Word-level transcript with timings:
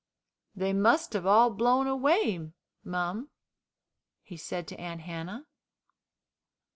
"They 0.55 0.73
must 0.73 1.13
have 1.13 1.27
all 1.27 1.51
blown 1.51 1.85
away, 1.85 2.49
mum," 2.83 3.29
he 4.23 4.35
said 4.35 4.67
to 4.69 4.79
Aunt 4.79 5.01
Hannah. 5.01 5.45